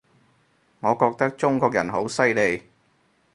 [0.79, 2.63] 我覺得中國人好犀利